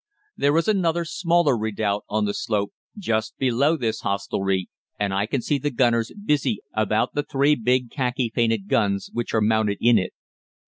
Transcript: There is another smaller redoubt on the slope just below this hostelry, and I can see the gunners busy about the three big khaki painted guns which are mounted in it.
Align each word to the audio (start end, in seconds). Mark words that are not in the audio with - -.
There 0.35 0.57
is 0.57 0.67
another 0.67 1.05
smaller 1.05 1.55
redoubt 1.55 2.05
on 2.09 2.25
the 2.25 2.33
slope 2.33 2.73
just 2.97 3.37
below 3.37 3.77
this 3.77 4.01
hostelry, 4.01 4.67
and 4.99 5.13
I 5.13 5.27
can 5.27 5.43
see 5.43 5.59
the 5.59 5.69
gunners 5.69 6.11
busy 6.25 6.59
about 6.73 7.13
the 7.13 7.21
three 7.21 7.53
big 7.53 7.91
khaki 7.91 8.31
painted 8.33 8.67
guns 8.67 9.11
which 9.13 9.35
are 9.35 9.41
mounted 9.41 9.77
in 9.79 9.99
it. 9.99 10.13